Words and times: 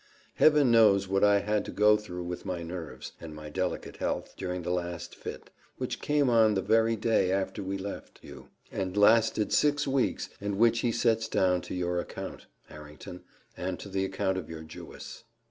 Heaven 0.33 0.71
knows 0.71 1.07
what 1.07 1.23
I 1.23 1.41
had 1.41 1.63
to 1.65 1.71
go 1.71 1.95
through 1.95 2.23
with 2.23 2.43
my 2.43 2.63
nerves, 2.63 3.11
and 3.21 3.35
my 3.35 3.49
delicate 3.51 3.97
health, 3.97 4.33
during 4.35 4.63
the 4.63 4.71
last 4.71 5.13
fit, 5.13 5.51
which 5.77 6.01
came 6.01 6.27
on 6.27 6.55
the 6.55 6.61
very 6.63 6.95
day 6.95 7.31
after 7.31 7.61
we 7.61 7.77
left 7.77 8.17
you, 8.23 8.47
and 8.71 8.97
lasted 8.97 9.53
six 9.53 9.87
weeks, 9.87 10.29
and 10.41 10.57
which 10.57 10.79
he 10.79 10.91
sets 10.91 11.27
down 11.27 11.61
to 11.61 11.75
your 11.75 11.99
account, 11.99 12.47
Harrington, 12.65 13.21
and 13.55 13.79
to 13.79 13.89
the 13.89 14.03
account 14.03 14.39
of 14.39 14.49
your 14.49 14.63
Jewess." 14.63 15.23